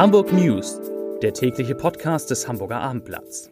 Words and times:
Hamburg 0.00 0.32
News, 0.32 0.80
der 1.20 1.34
tägliche 1.34 1.74
Podcast 1.74 2.30
des 2.30 2.48
Hamburger 2.48 2.80
Abendblatts. 2.80 3.50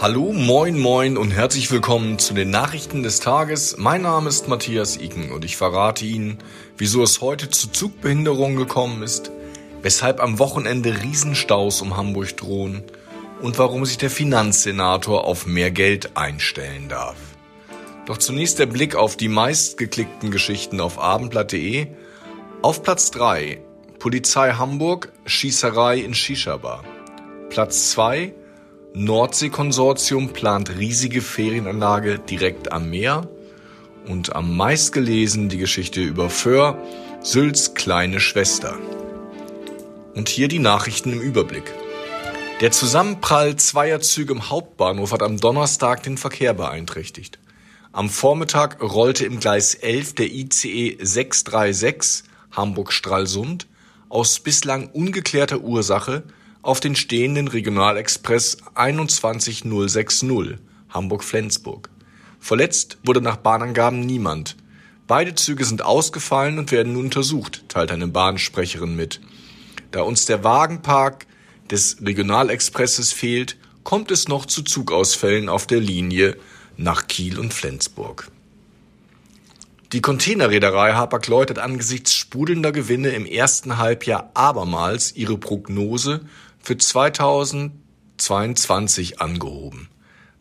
Hallo, 0.00 0.32
moin, 0.32 0.78
moin 0.78 1.18
und 1.18 1.30
herzlich 1.32 1.70
willkommen 1.70 2.18
zu 2.18 2.32
den 2.32 2.48
Nachrichten 2.48 3.02
des 3.02 3.20
Tages. 3.20 3.76
Mein 3.76 4.00
Name 4.00 4.30
ist 4.30 4.48
Matthias 4.48 4.96
Iken 4.96 5.32
und 5.32 5.44
ich 5.44 5.58
verrate 5.58 6.06
Ihnen, 6.06 6.38
wieso 6.78 7.02
es 7.02 7.20
heute 7.20 7.50
zu 7.50 7.70
Zugbehinderungen 7.70 8.56
gekommen 8.56 9.02
ist, 9.02 9.30
weshalb 9.82 10.22
am 10.22 10.38
Wochenende 10.38 11.02
Riesenstaus 11.02 11.82
um 11.82 11.98
Hamburg 11.98 12.34
drohen 12.38 12.82
und 13.40 13.58
warum 13.58 13.84
sich 13.84 13.98
der 13.98 14.10
Finanzsenator 14.10 15.24
auf 15.24 15.46
mehr 15.46 15.70
Geld 15.70 16.16
einstellen 16.16 16.88
darf. 16.88 17.16
Doch 18.06 18.18
zunächst 18.18 18.58
der 18.58 18.66
Blick 18.66 18.94
auf 18.94 19.16
die 19.16 19.28
meistgeklickten 19.28 20.30
Geschichten 20.30 20.80
auf 20.80 20.98
abendblatt.de. 20.98 21.88
Auf 22.62 22.82
Platz 22.82 23.10
3 23.10 23.60
Polizei 23.98 24.52
Hamburg, 24.52 25.12
Schießerei 25.24 25.98
in 25.98 26.14
Shisha-Bar. 26.14 26.84
Platz 27.48 27.90
2 27.90 28.32
Nordsee-Konsortium 28.94 30.32
plant 30.32 30.78
riesige 30.78 31.20
Ferienanlage 31.20 32.18
direkt 32.18 32.72
am 32.72 32.88
Meer. 32.90 33.28
Und 34.06 34.36
am 34.36 34.56
meistgelesen 34.56 35.48
die 35.48 35.58
Geschichte 35.58 36.00
über 36.00 36.30
Föhr, 36.30 36.78
Sülz 37.20 37.74
kleine 37.74 38.20
Schwester. 38.20 38.76
Und 40.14 40.28
hier 40.28 40.48
die 40.48 40.60
Nachrichten 40.60 41.12
im 41.12 41.20
Überblick. 41.20 41.64
Der 42.62 42.72
Zusammenprall 42.72 43.56
zweier 43.56 44.00
Züge 44.00 44.32
im 44.32 44.48
Hauptbahnhof 44.48 45.12
hat 45.12 45.22
am 45.22 45.36
Donnerstag 45.36 46.02
den 46.04 46.16
Verkehr 46.16 46.54
beeinträchtigt. 46.54 47.38
Am 47.92 48.08
Vormittag 48.08 48.80
rollte 48.80 49.26
im 49.26 49.40
Gleis 49.40 49.74
11 49.74 50.14
der 50.14 50.32
ICE 50.32 50.96
636 50.98 52.24
Hamburg-Stralsund 52.52 53.66
aus 54.08 54.40
bislang 54.40 54.88
ungeklärter 54.88 55.60
Ursache 55.60 56.22
auf 56.62 56.80
den 56.80 56.96
stehenden 56.96 57.48
Regionalexpress 57.48 58.56
21060 58.74 60.58
Hamburg-Flensburg. 60.88 61.90
Verletzt 62.40 62.96
wurde 63.04 63.20
nach 63.20 63.36
Bahnangaben 63.36 64.00
niemand. 64.00 64.56
Beide 65.06 65.34
Züge 65.34 65.66
sind 65.66 65.82
ausgefallen 65.82 66.58
und 66.58 66.72
werden 66.72 66.94
nun 66.94 67.04
untersucht, 67.04 67.64
teilt 67.68 67.92
eine 67.92 68.08
Bahnsprecherin 68.08 68.96
mit. 68.96 69.20
Da 69.90 70.00
uns 70.00 70.24
der 70.24 70.42
Wagenpark 70.42 71.26
des 71.70 71.98
Regionalexpresses 72.02 73.12
fehlt, 73.12 73.56
kommt 73.84 74.10
es 74.10 74.28
noch 74.28 74.46
zu 74.46 74.62
Zugausfällen 74.62 75.48
auf 75.48 75.66
der 75.66 75.80
Linie 75.80 76.36
nach 76.76 77.06
Kiel 77.06 77.38
und 77.38 77.54
Flensburg. 77.54 78.30
Die 79.92 80.00
Containerreederei 80.00 80.94
Hapag-Lloyd 80.94 81.50
hat 81.50 81.60
angesichts 81.60 82.12
sprudelnder 82.14 82.72
Gewinne 82.72 83.10
im 83.10 83.24
ersten 83.24 83.78
Halbjahr 83.78 84.32
abermals 84.34 85.14
ihre 85.14 85.38
Prognose 85.38 86.22
für 86.58 86.76
2022 86.76 89.20
angehoben. 89.20 89.88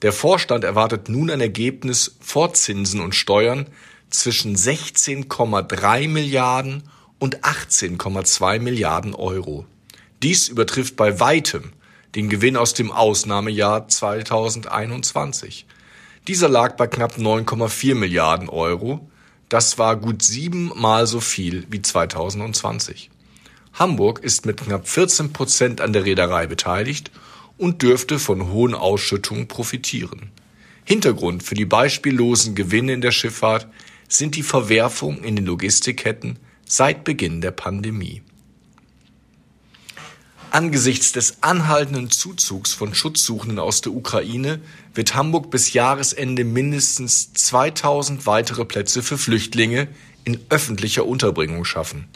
Der 0.01 0.13
Vorstand 0.13 0.63
erwartet 0.63 1.09
nun 1.09 1.29
ein 1.29 1.41
Ergebnis 1.41 2.15
vor 2.19 2.53
Zinsen 2.53 3.01
und 3.01 3.13
Steuern 3.13 3.67
zwischen 4.09 4.55
16,3 4.55 6.07
Milliarden 6.07 6.81
und 7.19 7.43
18,2 7.43 8.59
Milliarden 8.59 9.13
Euro. 9.13 9.67
Dies 10.25 10.47
übertrifft 10.47 10.95
bei 10.95 11.19
weitem 11.19 11.73
den 12.15 12.29
Gewinn 12.29 12.57
aus 12.57 12.73
dem 12.73 12.91
Ausnahmejahr 12.91 13.87
2021. 13.87 15.67
Dieser 16.27 16.49
lag 16.49 16.77
bei 16.77 16.87
knapp 16.87 17.17
9,4 17.17 17.93
Milliarden 17.93 18.49
Euro. 18.49 19.07
Das 19.49 19.77
war 19.77 19.95
gut 19.95 20.23
siebenmal 20.23 21.05
so 21.05 21.19
viel 21.19 21.67
wie 21.69 21.79
2020. 21.79 23.11
Hamburg 23.75 24.23
ist 24.23 24.47
mit 24.47 24.61
knapp 24.61 24.87
14 24.87 25.31
Prozent 25.31 25.79
an 25.79 25.93
der 25.93 26.05
Reederei 26.05 26.47
beteiligt 26.47 27.11
und 27.59 27.83
dürfte 27.83 28.17
von 28.17 28.49
hohen 28.49 28.73
Ausschüttungen 28.73 29.47
profitieren. 29.47 30.31
Hintergrund 30.85 31.43
für 31.43 31.53
die 31.53 31.65
beispiellosen 31.65 32.55
Gewinne 32.55 32.93
in 32.93 33.01
der 33.01 33.11
Schifffahrt 33.11 33.67
sind 34.07 34.35
die 34.35 34.41
Verwerfungen 34.41 35.23
in 35.23 35.35
den 35.35 35.45
Logistikketten 35.45 36.39
seit 36.65 37.03
Beginn 37.03 37.41
der 37.41 37.51
Pandemie. 37.51 38.23
Angesichts 40.55 41.11
des 41.11 41.43
anhaltenden 41.43 42.11
Zuzugs 42.11 42.73
von 42.73 42.95
Schutzsuchenden 42.95 43.59
aus 43.59 43.81
der 43.81 43.91
Ukraine 43.91 44.61
wird 44.93 45.13
Hamburg 45.13 45.51
bis 45.51 45.73
Jahresende 45.73 46.45
mindestens 46.45 47.33
2000 47.33 48.25
weitere 48.25 48.63
Plätze 48.63 49.03
für 49.03 49.17
Flüchtlinge 49.17 49.89
in 50.23 50.39
öffentlicher 50.47 51.05
Unterbringung 51.05 51.65
schaffen. 51.65 52.07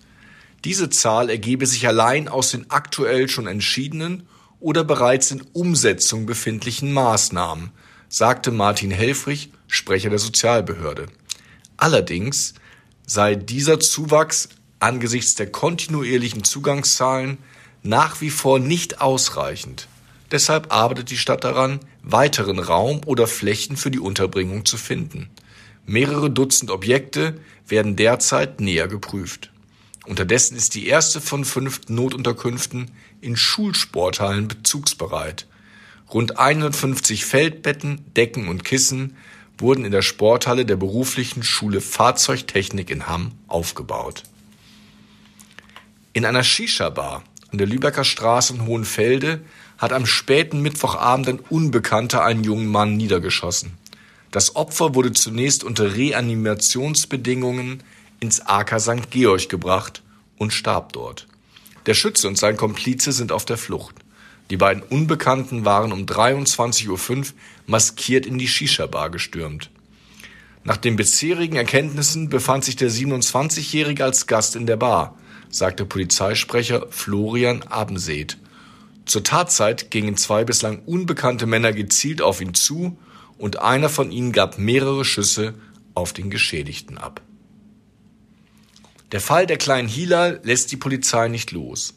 Diese 0.64 0.90
Zahl 0.90 1.30
ergebe 1.30 1.66
sich 1.66 1.86
allein 1.86 2.30
aus 2.30 2.52
den 2.52 2.72
aktuell 2.72 3.28
schon 3.28 3.46
entschiedenen 3.46 4.26
oder 4.62 4.86
bereits 4.86 5.32
in 5.32 5.44
Umsetzung 5.52 6.26
befindlichen 6.26 6.94
Maßnahmen, 6.94 7.72
sagte 8.08 8.52
Martin 8.52 8.92
Helfrich, 8.92 9.52
Sprecher 9.68 10.12
der 10.12 10.20
Sozialbehörde. 10.20 11.08
Allerdings 11.76 12.54
sei 13.06 13.36
dieser 13.36 13.82
Zuwachs 13.82 14.48
angesichts 14.80 15.36
der 15.36 15.52
kontinuierlichen 15.52 16.46
Zugangszahlen 16.46 17.38
nach 17.84 18.22
wie 18.22 18.30
vor 18.30 18.60
nicht 18.60 19.02
ausreichend. 19.02 19.88
Deshalb 20.32 20.72
arbeitet 20.72 21.10
die 21.10 21.18
Stadt 21.18 21.44
daran, 21.44 21.80
weiteren 22.04 22.60
Raum 22.60 23.02
oder 23.06 23.28
Flächen 23.28 23.78
für 23.78 23.92
die 23.92 24.00
Unterbringung 24.00 24.66
zu 24.66 24.78
finden. 24.78 25.30
Mehrere 25.86 26.30
Dutzend 26.30 26.70
Objekte 26.70 27.40
werden 27.68 27.96
derzeit 27.96 28.62
näher 28.62 28.88
geprüft. 28.88 29.52
Unterdessen 30.06 30.56
ist 30.56 30.76
die 30.76 30.88
erste 30.88 31.22
von 31.22 31.46
fünf 31.46 31.82
Notunterkünften 31.88 32.92
in 33.22 33.36
Schulsporthallen 33.36 34.48
bezugsbereit. 34.48 35.48
Rund 36.14 36.40
150 36.40 37.26
Feldbetten, 37.26 38.04
Decken 38.16 38.48
und 38.48 38.64
Kissen 38.64 39.16
wurden 39.58 39.86
in 39.86 39.92
der 39.92 40.02
Sporthalle 40.02 40.66
der 40.66 40.78
beruflichen 40.78 41.44
Schule 41.44 41.82
Fahrzeugtechnik 41.82 42.90
in 42.90 43.08
Hamm 43.08 43.34
aufgebaut. 43.48 44.24
In 46.14 46.26
einer 46.26 46.44
Shisha-Bar 46.44 47.24
an 47.52 47.58
der 47.58 47.68
Lübecker 47.68 48.04
Straße 48.04 48.54
in 48.54 48.66
Hohenfelde 48.66 49.42
hat 49.78 49.94
am 49.94 50.06
späten 50.06 50.62
Mittwochabend 50.62 51.30
ein 51.30 51.40
Unbekannter 51.40 52.24
einen 52.24 52.44
jungen 52.44 52.68
Mann 52.68 52.98
niedergeschossen. 52.98 53.78
Das 54.32 54.56
Opfer 54.56 54.94
wurde 54.94 55.14
zunächst 55.14 55.64
unter 55.64 55.96
Reanimationsbedingungen 55.96 57.84
ins 58.20 58.42
AK 58.42 58.80
St. 58.80 59.10
Georg 59.10 59.50
gebracht 59.50 60.04
und 60.38 60.54
starb 60.54 60.94
dort. 60.94 61.28
Der 61.86 61.94
Schütze 61.96 62.28
und 62.28 62.38
sein 62.38 62.58
Komplize 62.58 63.12
sind 63.12 63.32
auf 63.32 63.46
der 63.46 63.58
Flucht. 63.58 63.96
Die 64.52 64.58
beiden 64.58 64.84
Unbekannten 64.84 65.66
waren 65.66 65.92
um 65.92 66.06
23.05 66.06 67.18
Uhr 67.18 67.26
maskiert 67.68 68.26
in 68.26 68.38
die 68.38 68.48
Shisha-Bar 68.48 69.10
gestürmt. 69.10 69.72
Nach 70.64 70.78
den 70.78 70.96
bisherigen 70.96 71.56
Erkenntnissen 71.56 72.30
befand 72.30 72.64
sich 72.64 72.76
der 72.76 72.92
27-Jährige 72.92 74.04
als 74.04 74.28
Gast 74.28 74.56
in 74.56 74.66
der 74.66 74.78
Bar 74.78 75.19
sagte 75.50 75.86
Polizeisprecher 75.86 76.88
Florian 76.90 77.64
Abenseth. 77.64 78.38
Zur 79.06 79.24
Tatzeit 79.24 79.90
gingen 79.92 80.18
zwei 80.18 80.44
bislang 80.44 80.80
unbekannte 80.86 81.46
Männer 81.48 81.74
gezielt 81.74 82.22
auf 82.22 82.42
ihn 82.42 82.54
zu 82.54 82.98
und 83.38 83.60
einer 83.60 83.90
von 83.90 84.12
ihnen 84.12 84.32
gab 84.32 84.60
mehrere 84.60 85.04
Schüsse 85.04 85.56
auf 85.96 86.14
den 86.14 86.30
Geschädigten 86.30 86.98
ab. 86.98 87.22
Der 89.12 89.22
Fall 89.22 89.48
der 89.48 89.58
kleinen 89.58 89.88
Hilal 89.88 90.40
lässt 90.44 90.72
die 90.72 90.78
Polizei 90.78 91.30
nicht 91.30 91.52
los. 91.52 91.96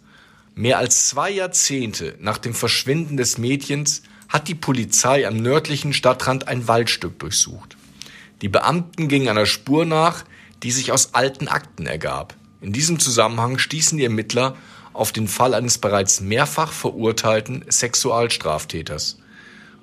Mehr 0.54 0.78
als 0.78 1.08
zwei 1.08 1.30
Jahrzehnte 1.30 2.14
nach 2.20 2.38
dem 2.38 2.54
Verschwinden 2.54 3.18
des 3.18 3.36
Mädchens 3.36 4.02
hat 4.28 4.48
die 4.48 4.54
Polizei 4.54 5.26
am 5.26 5.36
nördlichen 5.36 5.92
Stadtrand 5.92 6.48
ein 6.48 6.68
Waldstück 6.68 7.18
durchsucht. 7.18 7.76
Die 8.40 8.48
Beamten 8.48 9.08
gingen 9.08 9.28
einer 9.28 9.46
Spur 9.46 9.84
nach, 9.84 10.24
die 10.62 10.70
sich 10.70 10.90
aus 10.90 11.14
alten 11.14 11.48
Akten 11.48 11.86
ergab. 11.86 12.34
In 12.62 12.72
diesem 12.72 13.00
Zusammenhang 13.00 13.58
stießen 13.58 13.98
die 13.98 14.04
Ermittler 14.04 14.56
auf 14.92 15.10
den 15.10 15.26
Fall 15.26 15.52
eines 15.52 15.78
bereits 15.78 16.20
mehrfach 16.20 16.72
verurteilten 16.72 17.64
Sexualstraftäters. 17.68 19.18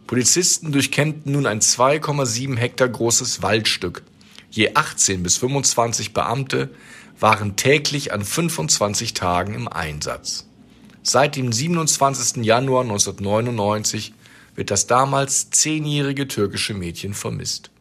Polizisten 0.07 0.71
durchkämmten 0.71 1.33
nun 1.33 1.45
ein 1.45 1.59
2,7 1.59 2.57
Hektar 2.57 2.87
großes 2.87 3.43
Waldstück. 3.43 4.03
Je 4.49 4.75
18 4.75 5.21
bis 5.21 5.37
25 5.37 6.13
Beamte 6.13 6.69
waren 7.19 7.57
täglich 7.57 8.13
an 8.13 8.23
25 8.23 9.13
Tagen 9.13 9.53
im 9.53 9.67
Einsatz. 9.67 10.47
Seit 11.03 11.35
dem 11.35 11.51
27. 11.51 12.43
Januar 12.45 12.83
1999 12.83 14.13
wird 14.55 14.71
das 14.71 14.87
damals 14.87 15.49
zehnjährige 15.49 16.27
türkische 16.27 16.73
Mädchen 16.73 17.13
vermisst. 17.13 17.71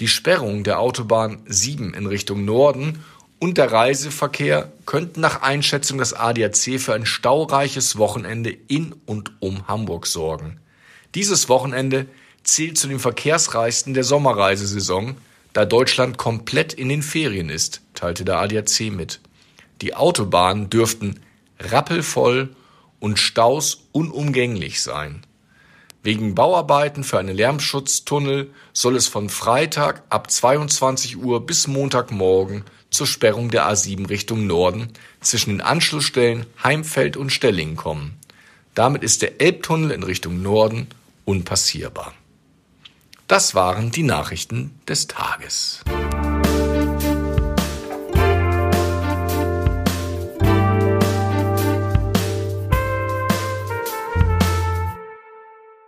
Die 0.00 0.08
Sperrung 0.08 0.62
der 0.62 0.78
Autobahn 0.78 1.42
7 1.46 1.92
in 1.92 2.06
Richtung 2.06 2.44
Norden 2.44 3.04
und 3.40 3.58
der 3.58 3.72
Reiseverkehr 3.72 4.70
könnten 4.86 5.20
nach 5.20 5.42
Einschätzung 5.42 5.98
des 5.98 6.14
ADAC 6.14 6.80
für 6.80 6.94
ein 6.94 7.04
staureiches 7.04 7.98
Wochenende 7.98 8.50
in 8.50 8.94
und 9.06 9.32
um 9.40 9.66
Hamburg 9.66 10.06
sorgen. 10.06 10.60
Dieses 11.16 11.48
Wochenende 11.48 12.06
zählt 12.44 12.78
zu 12.78 12.86
den 12.86 13.00
verkehrsreichsten 13.00 13.92
der 13.92 14.04
Sommerreisesaison, 14.04 15.16
da 15.52 15.64
Deutschland 15.64 16.16
komplett 16.16 16.74
in 16.74 16.88
den 16.88 17.02
Ferien 17.02 17.48
ist, 17.48 17.80
teilte 17.94 18.24
der 18.24 18.38
ADAC 18.38 18.92
mit. 18.92 19.20
Die 19.82 19.94
Autobahnen 19.94 20.70
dürften 20.70 21.18
rappelvoll 21.58 22.54
und 23.00 23.18
Staus 23.18 23.88
unumgänglich 23.90 24.80
sein. 24.80 25.22
Wegen 26.08 26.34
Bauarbeiten 26.34 27.04
für 27.04 27.18
einen 27.18 27.36
Lärmschutztunnel 27.36 28.50
soll 28.72 28.96
es 28.96 29.08
von 29.08 29.28
Freitag 29.28 30.04
ab 30.08 30.30
22 30.30 31.18
Uhr 31.18 31.44
bis 31.44 31.66
Montagmorgen 31.66 32.64
zur 32.88 33.06
Sperrung 33.06 33.50
der 33.50 33.70
A7 33.70 34.08
Richtung 34.08 34.46
Norden 34.46 34.88
zwischen 35.20 35.50
den 35.50 35.60
Anschlussstellen 35.60 36.46
Heimfeld 36.64 37.18
und 37.18 37.30
Stellingen 37.30 37.76
kommen. 37.76 38.16
Damit 38.74 39.02
ist 39.02 39.20
der 39.20 39.42
Elbtunnel 39.42 39.90
in 39.90 40.02
Richtung 40.02 40.40
Norden 40.40 40.86
unpassierbar. 41.26 42.14
Das 43.26 43.54
waren 43.54 43.90
die 43.90 44.02
Nachrichten 44.02 44.80
des 44.88 45.08
Tages. 45.08 45.82